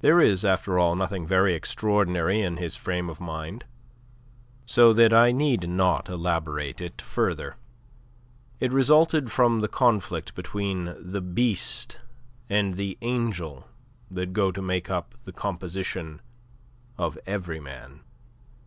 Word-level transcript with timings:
There 0.00 0.22
is, 0.22 0.42
after 0.42 0.78
all, 0.78 0.96
nothing 0.96 1.26
very 1.26 1.54
extraordinary 1.54 2.40
in 2.40 2.56
his 2.56 2.76
frame 2.76 3.10
of 3.10 3.20
mind, 3.20 3.66
so 4.64 4.94
that 4.94 5.12
I 5.12 5.32
need 5.32 5.68
not 5.68 6.08
elaborate 6.08 6.80
it 6.80 7.02
further. 7.02 7.56
It 8.58 8.72
resulted 8.72 9.30
from 9.30 9.60
the 9.60 9.68
conflict 9.68 10.34
between 10.34 10.94
the 10.98 11.20
beast 11.20 12.00
and 12.48 12.72
the 12.72 12.96
angel 13.02 13.68
that 14.10 14.32
go 14.32 14.50
to 14.50 14.62
make 14.62 14.88
up 14.88 15.14
the 15.24 15.32
composition 15.32 16.22
of 16.96 17.18
every 17.26 17.60
man. 17.60 18.00